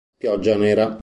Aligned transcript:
Pioggia 0.17 0.55
nera 0.57 0.97